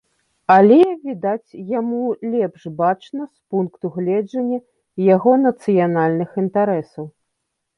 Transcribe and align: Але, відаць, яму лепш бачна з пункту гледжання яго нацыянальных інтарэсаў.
Але, 0.53 0.77
відаць, 1.07 1.57
яму 1.79 1.99
лепш 2.31 2.63
бачна 2.79 3.21
з 3.27 3.57
пункту 3.57 3.85
гледжання 3.99 4.59
яго 5.09 5.31
нацыянальных 5.45 6.29
інтарэсаў. 6.45 7.05